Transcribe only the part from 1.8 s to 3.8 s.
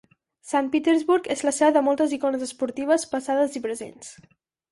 moltes icones esportives passades i